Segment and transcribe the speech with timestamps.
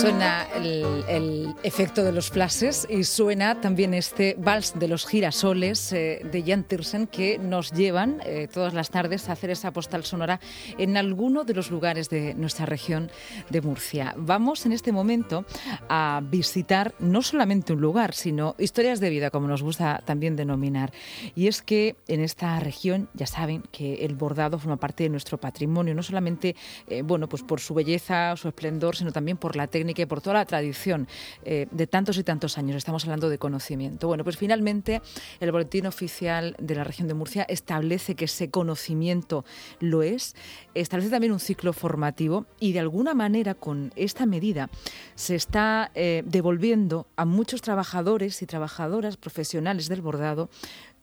[0.00, 6.20] Suena el, efecto de los flashes y suena también este vals de los girasoles eh,
[6.30, 10.38] de Jan Tiersen que nos llevan eh, todas las tardes a hacer esa postal sonora
[10.78, 13.10] en alguno de los lugares de nuestra región
[13.50, 14.14] de Murcia.
[14.16, 15.44] Vamos en este momento
[15.88, 20.92] a visitar no solamente un lugar, sino historias de vida, como nos gusta también denominar.
[21.34, 25.38] Y es que en esta región ya saben que el bordado forma parte de nuestro
[25.38, 26.54] patrimonio, no solamente
[26.86, 30.20] eh, bueno, pues por su belleza, su esplendor, sino también por la técnica y por
[30.20, 31.08] toda la tradición
[31.44, 32.76] eh, de tantos y tantos años.
[32.76, 34.08] Estamos hablando de conocimiento.
[34.08, 35.00] Bueno, pues finalmente
[35.40, 39.44] el Boletín Oficial de la Región de Murcia establece que ese conocimiento
[39.80, 40.34] lo es,
[40.74, 44.68] establece también un ciclo formativo y de alguna manera con esta medida
[45.14, 50.48] se está eh, devolviendo a muchos trabajadores y trabajadoras profesionales del bordado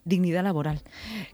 [0.05, 0.81] dignidad laboral.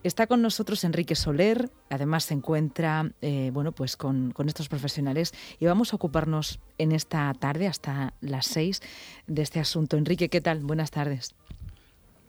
[0.03, 5.65] Está con nosotros Enrique Soler, además se encuentra eh, bueno, pues con, estos profesionales y
[5.65, 8.81] vamos a ocuparnos en esta tarde hasta las seis
[9.27, 9.97] de este asunto.
[9.97, 10.61] Enrique, ¿qué tal?
[10.61, 11.35] Buenas tardes.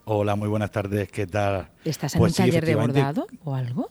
[0.04, 1.70] Hola, muy buenas tardes, ¿qué tal?
[1.84, 3.88] ¿Estás en un pues taller de bordado o algo?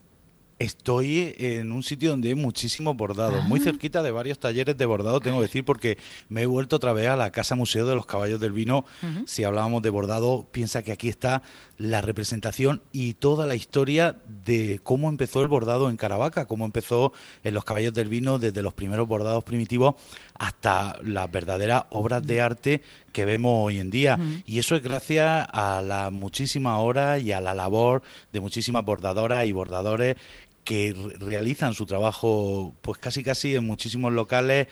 [0.62, 3.64] Estoy en un sitio donde hay muchísimos bordados, muy ah.
[3.64, 5.98] cerquita de varios talleres de bordado, tengo que decir, porque
[6.30, 8.86] me he vuelto otra vez a la Casa Museo de los Caballos del Vino.
[9.26, 11.42] Si hablábamos de bordado, piensa que aquí está
[11.82, 14.16] la representación y toda la historia
[14.46, 17.12] de cómo empezó el bordado en Caravaca, cómo empezó
[17.44, 19.96] en los Caballos del Vino desde los primeros bordados primitivos
[20.38, 24.20] hasta las verdaderas obras de arte que vemos hoy en día.
[24.46, 29.46] Y eso es gracias a la muchísima hora y a la labor de muchísimas bordadoras
[29.48, 30.18] y bordadores
[30.64, 34.68] que realizan su trabajo pues casi casi en muchísimos locales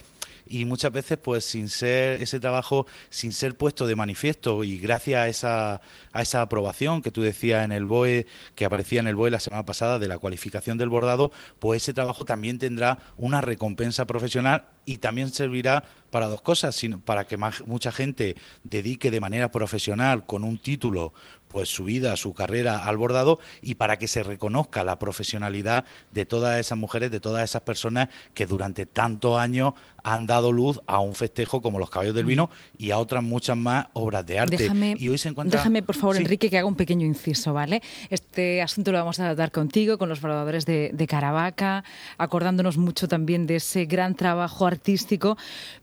[0.50, 4.64] y muchas veces pues sin ser ese trabajo sin ser puesto de manifiesto.
[4.64, 9.00] Y gracias a esa a esa aprobación que tú decías en el BOE que aparecía
[9.00, 12.58] en el BOE la semana pasada de la cualificación del bordado pues ese trabajo también
[12.58, 17.92] tendrá una recompensa profesional y también servirá para dos cosas, sino para que más, mucha
[17.92, 21.14] gente dedique de manera profesional con un título
[21.48, 26.26] pues su vida, su carrera al bordado y para que se reconozca la profesionalidad de
[26.26, 29.74] todas esas mujeres, de todas esas personas que durante tantos años
[30.04, 33.58] han dado luz a un festejo como los caballos del vino y a otras muchas
[33.58, 34.58] más obras de arte.
[34.58, 35.60] Déjame, y hoy se encuentra...
[35.60, 37.82] déjame por favor, Enrique, que haga un pequeño inciso, ¿vale?
[38.10, 41.84] Este asunto lo vamos a tratar contigo, con los bordadores de, de Caravaca,
[42.18, 44.79] acordándonos mucho también de ese gran trabajo artístico,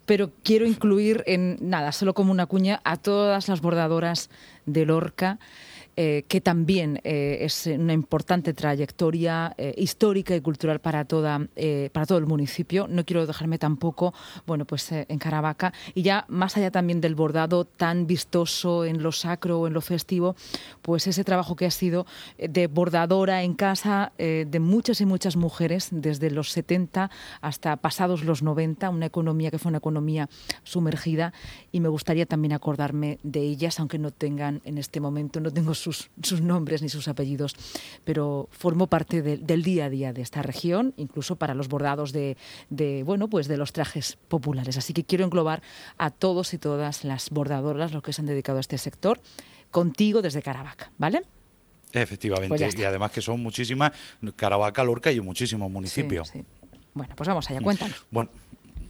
[0.04, 4.30] pero quiero incluir en nada, solo como una cuña, a todas las bordadoras
[4.66, 5.38] de Lorca.
[5.98, 11.48] Eh, que también eh, es una importante trayectoria eh, histórica y cultural para, toda,
[11.92, 12.86] para todo el municipio.
[12.86, 14.12] No quiero dejarme tampoco,
[14.46, 15.72] bueno, pues en Caravaca.
[15.94, 19.80] Y ya más allá también del bordado tan vistoso en lo sacro o en lo
[19.80, 20.36] festivo,
[20.82, 22.04] pues ese trabajo que ha sido
[22.36, 28.42] de bordadora en casa de muchas y muchas mujeres desde los 70 hasta pasados los
[28.42, 30.28] 90, una economía que fue una economía
[30.62, 31.32] sumergida
[31.72, 35.74] y me gustaría también acordarme de ellas, aunque no tengan en este momento, no tengo
[35.92, 37.54] sus, nombres ni sus apellidos,
[38.04, 42.36] pero formó parte del día a día de esta región, incluso para los bordados de,
[43.04, 44.76] bueno, pues de los trajes populares.
[44.76, 45.62] Así que quiero englobar
[45.98, 49.20] a todos y todas las bordadoras, los que se han dedicado a este sector,
[49.70, 51.22] contigo desde Caravaca, ¿vale?
[51.92, 53.92] Efectivamente, pues y además que son muchísimas,
[54.34, 56.32] Caravaca, Lorca y muchísimos municipios.
[56.92, 58.06] Bueno, pues vamos allá, cuéntanos.
[58.10, 58.30] Bueno,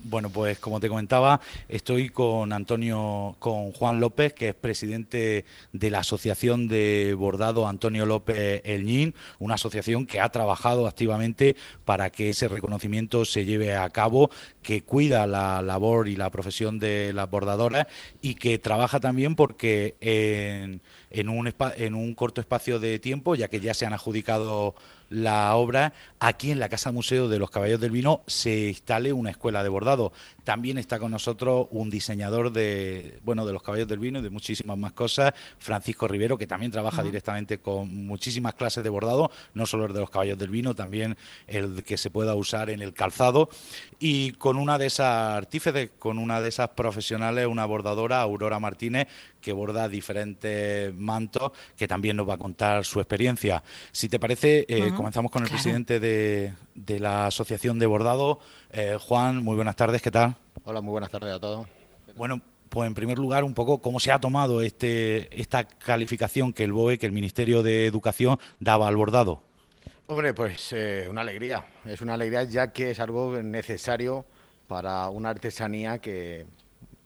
[0.08, 5.90] bueno, pues como te comentaba, estoy con Antonio, con Juan López, que es presidente de
[5.90, 12.30] la Asociación de Bordado Antonio López Elñín, una asociación que ha trabajado activamente para que
[12.30, 14.30] ese reconocimiento se lleve a cabo,
[14.62, 17.86] que cuida la labor y la profesión de las bordadoras
[18.22, 23.48] y que trabaja también porque en, en, un, en un corto espacio de tiempo, ya
[23.48, 24.74] que ya se han adjudicado
[25.08, 29.30] la obra, aquí en la Casa Museo de los Caballos del Vino se instale una
[29.30, 30.12] escuela de bordado.
[30.44, 34.30] También está con nosotros un diseñador de, bueno, de los Caballos del Vino y de
[34.30, 39.66] muchísimas más cosas, Francisco Rivero, que también trabaja directamente con muchísimas clases de bordado, no
[39.66, 41.16] solo el de los Caballos del Vino, también
[41.46, 43.48] el que se pueda usar en el calzado.
[43.98, 49.08] Y con una de esas artífices, con una de esas profesionales, una bordadora, Aurora Martínez,
[49.46, 53.62] que borda diferentes mantos, que también nos va a contar su experiencia.
[53.92, 56.52] Si te parece, eh, comenzamos con el presidente de,
[56.98, 58.40] la Asociación de Bordado.
[58.72, 60.34] Eh, Juan, muy buenas tardes, ¿qué tal?
[60.64, 61.68] Hola, muy buenas tardes a todos.
[62.16, 66.64] Bueno, pues en primer lugar, un poco cómo se ha tomado este, esta calificación que
[66.64, 69.44] el BOE, que el Ministerio de Educación daba al bordado.
[70.08, 71.64] Hombre, pues eh, una alegría.
[71.84, 74.26] Es una alegría ya que es algo necesario
[74.66, 76.46] para una artesanía que,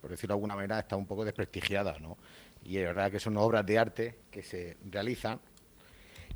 [0.00, 2.16] por decirlo de alguna manera, está un poco desprestigiada, ¿no?
[2.64, 5.40] Y es verdad que son obras de arte que se realizan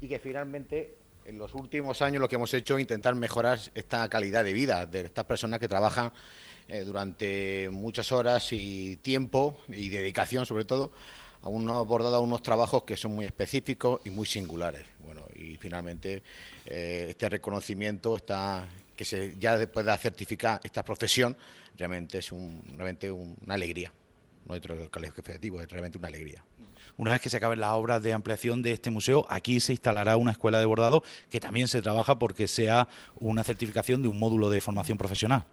[0.01, 4.09] y que finalmente en los últimos años lo que hemos hecho es intentar mejorar esta
[4.09, 6.13] calidad de vida de estas personas que trabajan
[6.69, 10.93] eh, durante muchas horas y tiempo y dedicación sobre todo
[11.43, 14.87] a unos bordado a unos trabajos que son muy específicos y muy singulares.
[15.05, 16.23] Bueno, y finalmente
[16.65, 18.67] eh, este reconocimiento está
[18.97, 21.37] que se ya después de certificar esta profesión
[21.77, 23.93] realmente es un, realmente una alegría.
[24.47, 26.45] No hay otro calificativo, es realmente una alegría.
[26.97, 30.17] Una vez que se acaben las obras de ampliación de este museo, aquí se instalará
[30.17, 32.87] una escuela de bordado que también se trabaja porque sea
[33.17, 35.45] una certificación de un módulo de formación profesional.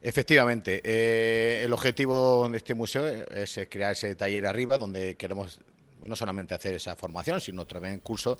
[0.00, 5.58] Efectivamente, eh, el objetivo de este museo es crear ese taller arriba donde queremos
[6.04, 8.38] no solamente hacer esa formación, sino también cursos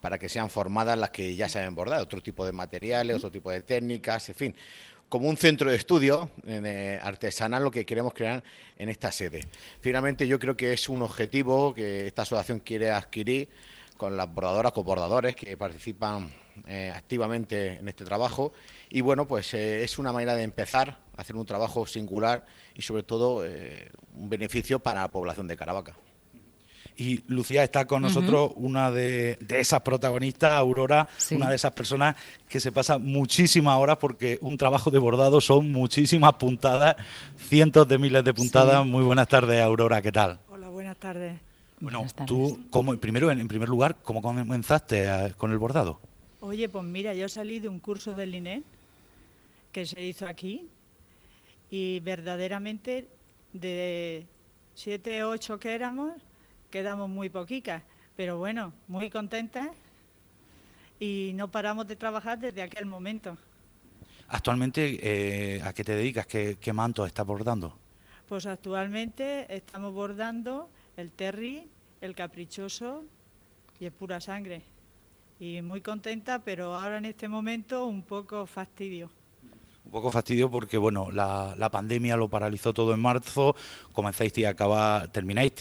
[0.00, 3.50] para que sean formadas las que ya saben bordar, otro tipo de materiales, otro tipo
[3.50, 4.54] de técnicas, en fin,
[5.08, 8.42] como un centro de estudio eh, artesanal lo que queremos crear
[8.76, 9.46] en esta sede.
[9.80, 13.48] Finalmente yo creo que es un objetivo que esta asociación quiere adquirir
[13.96, 16.32] con las bordadoras, con bordadores que participan
[16.66, 18.52] eh, activamente en este trabajo
[18.90, 22.82] y bueno, pues eh, es una manera de empezar a hacer un trabajo singular y
[22.82, 23.44] sobre todo
[24.14, 25.96] un beneficio para la población de Caravaca.
[27.00, 32.16] Y Lucía está con nosotros, una de, esas protagonistas, Aurora, una de esas personas
[32.48, 36.96] que se pasa muchísimas horas porque un trabajo de bordado son muchísimas puntadas,
[37.36, 38.84] cientos de miles de puntadas.
[38.84, 40.40] Muy buenas tardes, Aurora, ¿qué tal?
[40.50, 41.38] Hola, buenas tardes.
[41.78, 46.00] Bueno, tú, como, primero, en, primer lugar, ¿cómo comenzaste con el bordado?
[46.40, 48.64] Oye, pues mira, yo salí de un curso del INE
[49.70, 50.66] que se hizo aquí
[51.70, 53.06] y verdaderamente
[53.52, 54.26] de
[54.74, 56.10] siete, ocho que éramos,
[56.70, 57.82] quedamos muy poquitas,
[58.16, 59.70] pero bueno, muy contentas
[60.98, 63.36] y no paramos de trabajar desde aquel momento.
[64.28, 66.26] Actualmente, eh, ¿a qué te dedicas?
[66.26, 67.78] ¿Qué, ¿Qué manto estás bordando?
[68.28, 71.68] Pues actualmente estamos bordando el terry,
[72.00, 73.04] el caprichoso
[73.80, 74.62] y el pura sangre.
[75.40, 79.10] Y muy contenta, pero ahora en este momento un poco fastidio
[79.88, 83.56] un poco fastidio porque bueno la, la, pandemia lo paralizó todo en marzo,
[83.94, 85.54] comenzáis y acabar, termináis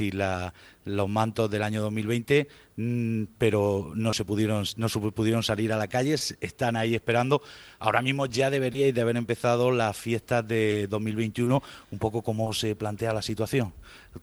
[0.84, 5.78] los mantos del año 2020, mm, pero no se pudieron no se pudieron salir a
[5.78, 7.42] la calle, están ahí esperando.
[7.80, 12.76] Ahora mismo ya deberíais de haber empezado las fiestas de 2021, un poco como se
[12.76, 13.72] plantea la situación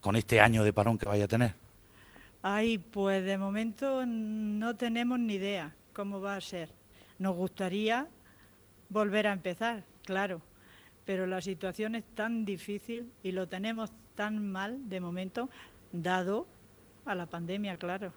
[0.00, 1.54] con este año de parón que vaya a tener.
[2.42, 6.68] Ay, pues de momento no tenemos ni idea cómo va a ser.
[7.18, 8.06] Nos gustaría
[8.90, 10.40] volver a empezar, claro,
[11.04, 15.48] pero la situación es tan difícil y lo tenemos tan mal de momento,
[15.92, 16.46] dado
[17.04, 18.12] a la pandemia, claro.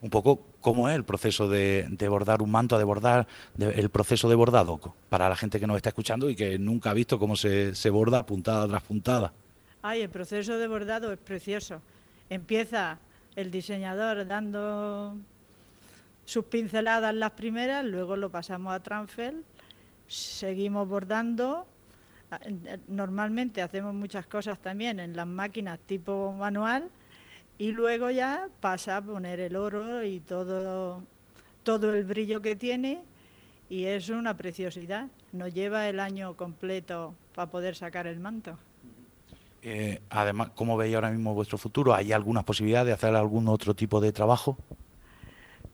[0.00, 3.26] Un poco cómo es el proceso de, bordar un manto, de bordar,
[3.58, 6.94] el proceso de bordado, para la gente que nos está escuchando y que nunca ha
[6.94, 9.32] visto cómo se, se borda puntada tras puntada.
[9.82, 11.80] Ay, el proceso de bordado es precioso.
[12.30, 12.98] Empieza
[13.34, 15.16] el diseñador dando
[16.24, 19.34] sus pinceladas las primeras, luego lo pasamos a transfer
[20.08, 21.66] seguimos bordando.
[22.88, 26.90] Normalmente hacemos muchas cosas también en las máquinas tipo manual
[27.56, 31.02] y luego ya pasa a poner el oro y todo,
[31.62, 33.02] todo el brillo que tiene
[33.68, 35.08] y es una preciosidad.
[35.32, 38.58] Nos lleva el año completo para poder sacar el manto.
[39.62, 41.94] Eh, además, ¿cómo veis ahora mismo vuestro futuro?
[41.94, 44.56] ¿Hay alguna posibilidad de hacer algún otro tipo de trabajo?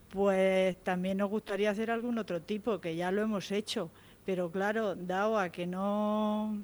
[0.08, 3.90] Pues también nos gustaría hacer algún otro tipo, que ya lo hemos hecho.
[4.24, 6.62] Pero claro, dado a que no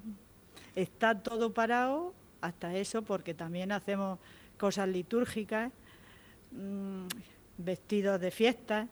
[0.74, 4.18] está todo parado, hasta eso, porque también hacemos
[4.58, 5.70] cosas litúrgicas,
[6.52, 7.06] mm,
[7.58, 8.88] vestidos de fiesta,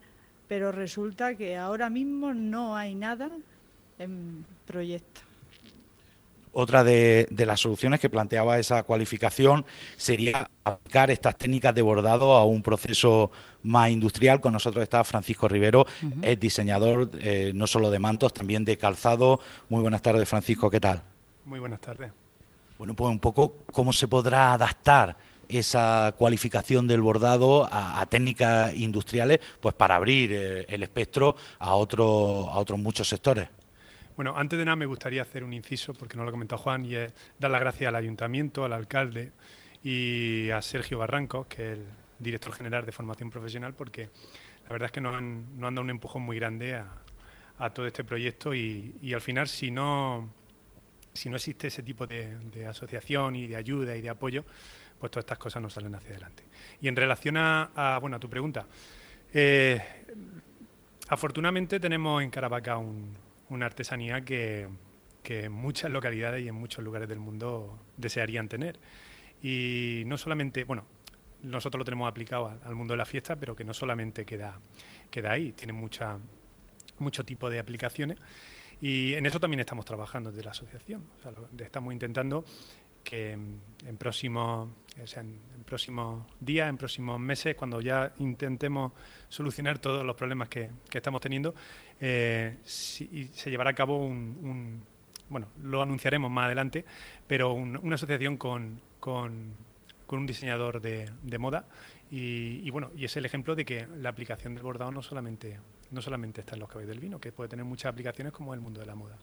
[0.49, 3.31] pero resulta que ahora mismo no hay nada
[3.99, 5.28] en proyecto.
[6.53, 9.65] Otra de, las soluciones que planteaba esa cualificación
[9.97, 13.31] sería aplicar estas técnicas de bordado a un proceso
[13.63, 14.41] más industrial.
[14.41, 15.87] Con nosotros está Francisco Rivero,
[16.23, 19.41] es diseñador eh, no solo de mantos, también de calzado.
[19.69, 21.03] Muy buenas tardes, Francisco, ¿qué tal?
[21.45, 22.13] Muy buenas tardes.
[22.79, 25.17] Bueno, pues un poco cómo se podrá adaptar
[25.49, 32.49] esa cualificación del bordado a, técnicas industriales, pues para abrir eh, el espectro a, otro,
[32.51, 33.49] a otros muchos sectores.
[34.19, 36.85] Bueno, antes de nada me gustaría hacer un inciso, porque no lo ha comentado Juan,
[36.85, 39.31] y es dar las gracias al ayuntamiento, al alcalde
[39.85, 41.87] y a Sergio Barranco, que es el
[42.19, 44.11] director general de formación profesional, porque
[44.65, 46.83] la verdad es que nos han, dado un empujón muy grande
[47.59, 50.29] a, todo este proyecto y, al final si no,
[51.13, 54.45] si no existe ese tipo de, asociación y de ayuda y de apoyo,
[54.99, 56.43] pues todas estas cosas no salen hacia adelante.
[56.81, 58.67] Y en relación a, bueno, a tu pregunta,
[59.33, 59.81] eh,
[61.09, 64.69] afortunadamente tenemos en Caravaca un, una artesanía que,
[65.25, 68.79] en muchas localidades y en muchos lugares del mundo desearían tener.
[69.43, 70.87] Y no solamente, bueno,
[71.43, 74.59] nosotros lo tenemos aplicado al, mundo de la fiesta, pero que no solamente queda,
[75.11, 76.19] queda ahí, tiene mucha,
[76.99, 78.19] mucho tipo de aplicaciones.
[78.81, 81.05] Y en eso también estamos trabajando desde la asociación.
[81.59, 82.45] estamos intentando
[83.05, 84.71] que en próximos,
[85.17, 88.93] en, próximos días, en próximos meses, cuando ya intentemos
[89.29, 91.55] solucionar todos los problemas que, estamos teniendo,
[92.01, 94.83] eh, se llevará a cabo un,
[95.29, 96.85] bueno, lo anunciaremos más adelante,
[97.27, 99.55] pero una asociación con, con,
[100.11, 101.67] un diseñador de, moda
[102.11, 106.01] y, bueno, y es el ejemplo de que la aplicación del bordado no solamente, no
[106.01, 108.81] solamente está en los caballos del vino, que puede tener muchas aplicaciones como el mundo
[108.81, 109.19] de la moda.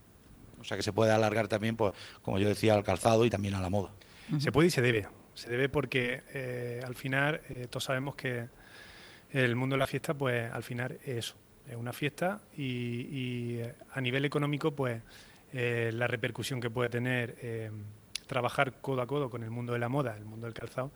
[0.59, 3.55] O sea que se puede alargar también, pues, como yo decía, al calzado y también
[3.55, 3.91] a la moda.
[4.39, 5.07] Se puede y se debe.
[5.35, 8.47] Se debe porque eh, al final eh, todos sabemos que
[9.31, 11.35] el mundo de la fiesta, pues al final es eso,
[11.67, 15.01] es una fiesta y, eh, a nivel económico, pues
[15.53, 17.71] la repercusión que puede tener
[18.27, 20.91] trabajar codo a codo con el mundo de la moda, el mundo del calzado,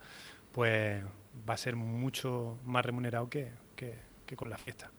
[0.52, 1.02] pues
[1.50, 3.54] va a ser mucho más remunerado que
[4.36, 4.92] con la fiesta.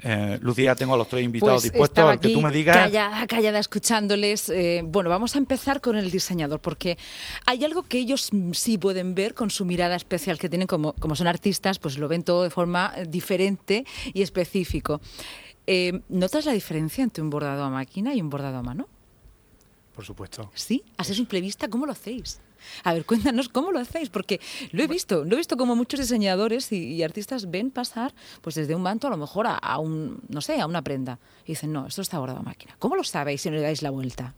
[0.00, 2.76] Eh, Lucía, tengo a los tres invitados pues dispuestos a que tú me digas.
[2.76, 4.48] Callada, callada, escuchándoles.
[4.50, 6.98] Eh, bueno, vamos a empezar con el diseñador, porque
[7.46, 11.16] hay algo que ellos sí pueden ver con su mirada especial que tienen, como, como
[11.16, 15.00] son artistas, pues lo ven todo de forma eh, diferente y específico.
[16.10, 18.86] ¿Notas la diferencia entre un bordado a máquina y un bordado a mano?
[19.94, 20.50] Por supuesto.
[20.54, 20.84] ¿Sí?
[20.96, 22.40] A simple vista, ¿cómo lo hacéis?
[22.82, 24.40] A ver, cuéntanos cómo lo hacéis, porque
[24.72, 28.74] lo he visto, lo he visto como muchos diseñadores y, artistas ven pasar pues desde
[28.74, 31.18] un manto a lo mejor a, un, no sé, a una prenda.
[31.44, 32.74] Y dicen, no, esto está bordado a máquina.
[32.78, 34.34] ¿Cómo lo sabéis si no le dais la vuelta?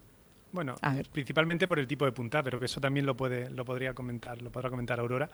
[0.56, 0.74] Bueno,
[1.12, 4.40] principalmente por el tipo de punta, pero que eso también lo puede, lo podría comentar,
[4.40, 5.28] lo podrá comentar Aurora,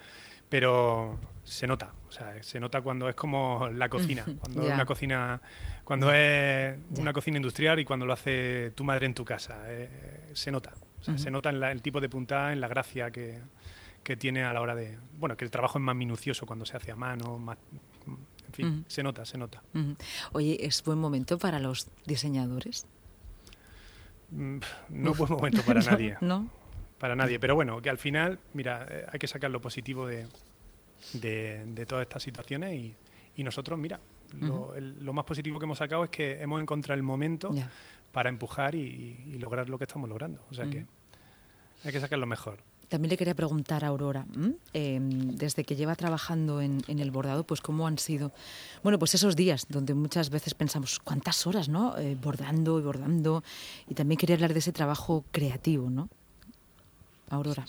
[0.48, 4.84] pero se nota, o sea, se nota cuando es como la cocina, cuando es una
[4.84, 5.40] cocina,
[5.84, 10.30] cuando es una cocina industrial y cuando lo hace tu madre en tu casa, eh,
[10.32, 10.72] se nota.
[11.16, 13.40] Se nota en el tipo de puntada, en la gracia que,
[14.18, 14.98] tiene a la hora de...
[15.20, 17.58] Bueno, que el trabajo es más minucioso cuando se hace a mano, más,
[18.48, 19.62] en fin, se nota, se nota.
[20.32, 22.86] Oye, ¿es buen momento para los diseñadores?
[24.32, 24.58] Mm,
[24.88, 26.16] no buen momento para nadie.
[26.20, 26.50] ¿No?
[26.98, 27.38] Para nadie.
[27.38, 30.26] Pero bueno, que al final, mira, eh, hay que sacar lo positivo de,
[31.12, 32.94] de, todas estas situaciones
[33.36, 34.00] y, nosotros, mira,
[34.40, 37.52] lo, más positivo que hemos sacado es que hemos encontrado el momento
[38.12, 40.44] para empujar y, lograr lo que estamos logrando.
[40.50, 40.86] O sea que
[41.84, 42.58] hay que sacar lo mejor.
[42.92, 44.26] También le quería preguntar a Aurora,
[44.74, 48.32] em, desde que lleva trabajando en, el bordado, pues cómo han sido,
[48.82, 51.96] bueno, pues esos días donde muchas veces pensamos, ¿cuántas horas, no?
[51.96, 53.42] Eh, bordando y bordando.
[53.88, 56.10] Y también quería hablar de ese trabajo creativo, ¿no?
[57.30, 57.64] Aurora.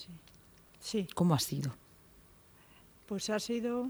[0.82, 1.08] Sí.
[1.16, 1.74] ¿Cómo ha sido?
[3.06, 3.88] Pues ha sido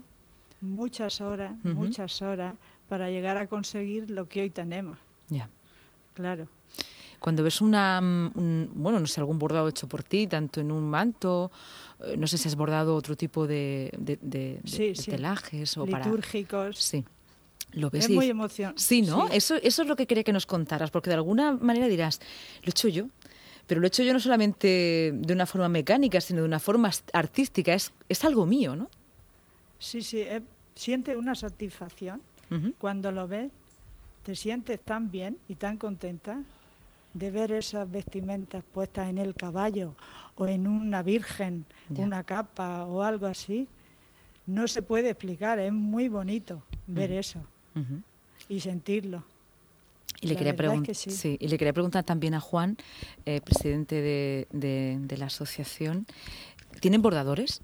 [0.62, 2.54] muchas horas, muchas horas
[2.88, 5.00] para llegar a conseguir lo que hoy tenemos.
[5.30, 5.50] Ya.
[6.14, 6.48] Claro.
[7.24, 10.84] Cuando ves una, mm, bueno, no sé, algún bordado hecho por ti, tanto en un
[10.90, 11.54] manto,
[12.02, 14.60] eh, no sé si has bordado otro tipo de, de,
[15.06, 16.78] telajes o litúrgicos.
[16.78, 17.06] Sí.
[17.72, 18.82] Lo ves es muy emocionante.
[18.82, 19.30] Sí, ¿no?
[19.30, 22.20] Eso, eso es lo que quería que nos contaras, porque de alguna manera dirás,
[22.62, 23.08] lo he hecho yo,
[23.68, 26.92] pero lo he hecho yo no solamente de una forma mecánica, sino de una forma
[27.14, 28.90] artística, es, es algo mío, ¿no?
[29.80, 30.42] Sí, sí, eh,
[30.76, 32.22] siente una satisfacción
[32.80, 33.50] cuando lo ves
[34.24, 36.44] te sientes tan bien y tan contenta
[37.14, 39.96] de ver esas vestimentas puestas en el caballo
[40.36, 43.68] o en una virgen, una capa o algo así.
[44.46, 47.40] No se puede explicar, es muy bonito ver eso
[48.50, 49.24] y sentirlo.
[50.22, 50.56] Y le, quería
[50.94, 51.38] sí.
[51.40, 52.78] y le quería preguntar también a Juan,
[53.26, 56.06] eh, presidente de, la asociación,
[56.80, 57.62] ¿tienen bordadores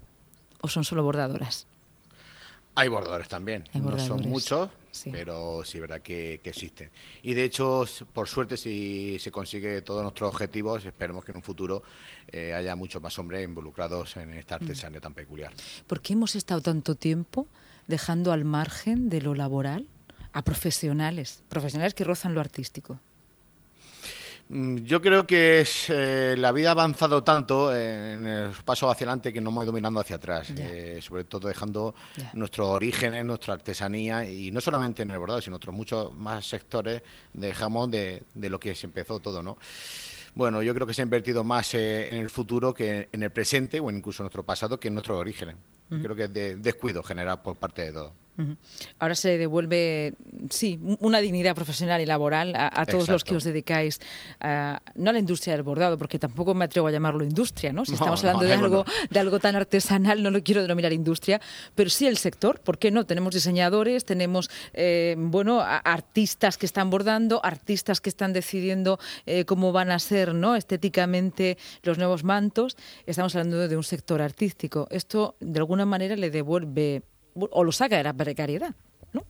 [0.60, 1.66] o son solo bordadoras?
[2.74, 4.70] Hay bordadores también, no son muchos,
[5.10, 6.90] pero sí es verdad que, existen.
[7.22, 11.42] Y de hecho, por suerte, si se consigue todos nuestros objetivos, esperemos que en un
[11.42, 11.82] futuro
[12.28, 14.62] eh, haya muchos más hombres involucrados en esta mm.
[14.62, 15.52] artesanía tan peculiar.
[15.86, 17.48] ¿Por qué hemos estado tanto tiempo
[17.86, 19.88] dejando al margen de lo laboral
[20.32, 23.00] a profesionales, profesionales que rozan lo artístico?
[24.52, 29.32] Mm, yo creo que eh, la vida ha avanzado tanto en el paso hacia adelante
[29.32, 31.94] que no hemos ido mirando hacia atrás, eh, sobre todo dejando
[32.32, 36.44] nuestros orígenes, nuestra artesanía y no solamente en el bordado, sino en otros muchos más
[36.48, 37.00] sectores
[37.32, 39.56] dejamos de, de lo que se empezó todo, ¿no?
[40.34, 43.30] Bueno, yo creo que se ha invertido más eh, en el futuro que en el
[43.30, 45.56] presente o incluso en nuestro pasado que en nuestros orígenes.
[45.88, 48.12] Creo que es de descuido general por parte de todos.
[48.98, 50.14] Ahora se devuelve,
[50.50, 54.00] sí, una dignidad profesional y laboral a, todos los que os dedicáis,
[54.40, 57.84] no a la industria del bordado, porque tampoco me atrevo a llamarlo industria, ¿no?
[57.84, 61.40] Si estamos hablando de, algo, de algo tan artesanal, no lo quiero denominar industria,
[61.74, 63.06] pero sí el sector, ¿por qué no?
[63.06, 69.72] Tenemos diseñadores, tenemos, eh, bueno, artistas que están bordando, artistas que están decidiendo eh, cómo
[69.72, 70.56] van a ser, ¿no?
[70.56, 72.76] Estéticamente los nuevos mantos.
[73.06, 74.86] Estamos hablando de un sector artístico.
[74.90, 77.02] Esto, de alguna manera, le devuelve
[77.34, 78.74] o lo saca de la precariedad,
[79.12, 79.24] ¿no?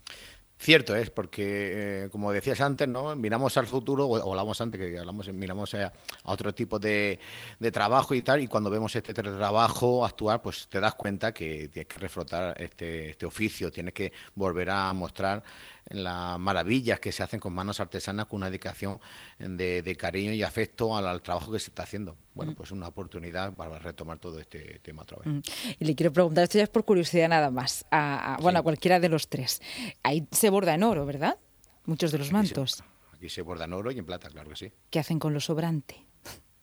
[0.61, 3.17] Cierto es, porque eh, como decías antes, ¿no?
[3.17, 5.91] miramos al futuro, o, hablamos antes, que hablamos, miramos a,
[6.25, 7.19] otro tipo de,
[7.59, 11.69] de, trabajo y tal, y cuando vemos este trabajo actuar, pues te das cuenta que
[11.69, 15.43] tienes que reflotar este, este oficio, tienes que volver a mostrar
[15.91, 19.01] las maravillas que se hacen con manos artesanas con una dedicación
[19.39, 22.17] de, cariño y afecto al, trabajo que se está haciendo.
[22.35, 22.55] Bueno, mm.
[22.55, 25.27] pues una oportunidad para retomar todo este tema otra vez.
[25.27, 25.41] Mm.
[25.81, 29.01] Y le quiero preguntar, esto ya es por curiosidad nada más, a, bueno, a cualquiera
[29.01, 29.61] de los tres.
[30.03, 31.39] Ahí se borda en oro, ¿verdad?
[31.87, 32.83] Muchos de los mantos.
[33.13, 34.73] aquí se borda en oro y en plata, claro que sí.
[34.91, 36.07] ¿Qué hacen con lo sobrante?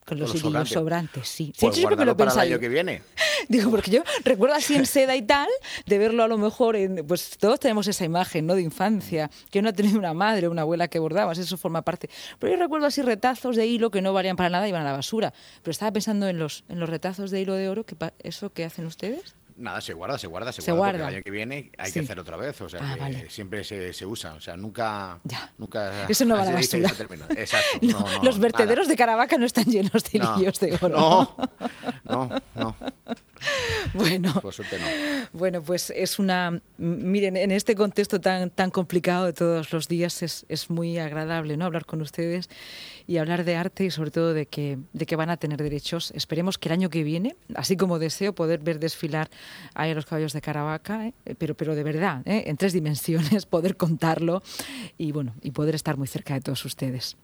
[0.07, 1.27] Con los, los sobrantes.
[1.27, 1.53] sí.
[1.59, 3.01] Pues sí, lo para el año que viene.
[3.49, 5.49] Digo, porque yo recuerdo así en seda y tal,
[5.85, 8.55] de verlo a lo mejor, en, pues todos tenemos esa imagen, ¿no?
[8.55, 12.09] De infancia, que uno ha tenido una madre, una abuela que bordaba, eso forma parte.
[12.39, 14.85] Pero yo recuerdo así retazos de hilo que no valían para nada, y iban a
[14.85, 15.33] la basura.
[15.61, 18.63] Pero estaba pensando en los, en los retazos de hilo de oro, que ¿eso qué
[18.63, 19.35] hacen ustedes?
[19.57, 21.09] Nada, se guarda, se guarda, se, guarda.
[21.09, 22.61] El año que viene hay que hacer otra vez.
[22.61, 24.35] O sea, ah, siempre se, se, usa.
[24.35, 25.19] O sea, nunca.
[25.57, 26.91] nunca Eso no va a la basura.
[27.35, 27.79] Exacto.
[28.23, 30.89] los vertederos de Caravaca no están llenos de hilillos de oro.
[30.89, 31.35] No,
[32.05, 32.75] no, no.
[33.93, 34.33] Bueno,
[35.33, 36.61] bueno, pues es una.
[36.77, 41.55] Miren, en este contexto tan, tan complicado de todos los días es, es muy agradable
[41.57, 41.65] ¿no?
[41.65, 42.49] hablar con ustedes
[43.07, 46.11] y hablar de arte y sobre todo de que, de que van a tener derechos.
[46.11, 49.29] Esperemos que el año que viene, así como deseo poder ver desfilar
[49.73, 51.13] a los caballos de Caravaca, ¿eh?
[51.37, 52.43] pero, pero de verdad, ¿eh?
[52.47, 54.43] en tres dimensiones, poder contarlo
[54.97, 57.15] y, bueno, y poder estar muy cerca de todos ustedes.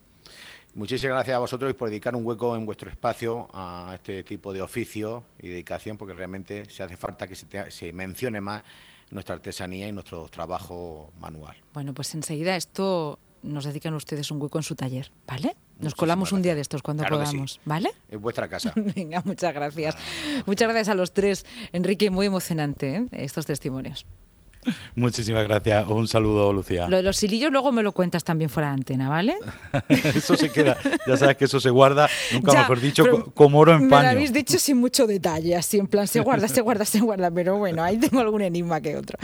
[0.75, 4.61] Muchísimas gracias a vosotros por dedicar un hueco en vuestro espacio a este tipo de
[4.61, 8.63] oficio y dedicación, porque realmente se hace falta que se, se mencione más
[9.11, 11.55] nuestra artesanía y nuestro trabajo manual.
[11.73, 15.55] Bueno, pues enseguida esto nos dedican ustedes un hueco en su taller, ¿vale?
[15.79, 17.91] Nos colamos un día de estos cuando podamos, ¿vale?
[18.09, 18.73] En vuestra casa.
[18.95, 19.95] Venga, muchas gracias.
[20.45, 21.45] Muchas gracias a los tres.
[21.71, 23.07] Enrique, muy emocionante ¿eh?
[23.11, 24.05] estos testimonios.
[24.95, 25.87] Muchísimas gracias.
[25.87, 26.87] Un saludo, Lucía.
[26.87, 29.35] Lo de los hilillos luego me lo cuentas también fuera de antena, ¿vale?
[29.89, 30.77] eso se queda.
[31.07, 34.01] Ya sabes que eso se guarda, nunca mejor dicho, como oro en paño.
[34.01, 36.99] Me lo habéis dicho sin mucho detalle, así en plan, se guarda, se guarda, se
[36.99, 37.31] guarda.
[37.31, 39.17] Pero bueno, ahí tengo algún enigma que otro.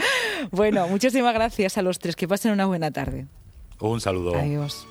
[0.50, 2.16] Bueno, muchísimas gracias a los tres.
[2.16, 3.26] Que pasen una buena tarde.
[3.80, 4.34] Un saludo.
[4.36, 4.76] Adiós.